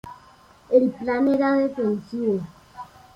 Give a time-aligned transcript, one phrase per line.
[0.71, 2.39] El plan era defensivo.